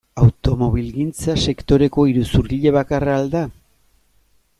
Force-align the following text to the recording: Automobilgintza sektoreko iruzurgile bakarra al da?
Automobilgintza 0.19 1.35
sektoreko 1.43 2.05
iruzurgile 2.13 2.73
bakarra 2.79 3.19
al 3.19 3.29
da? 3.37 3.43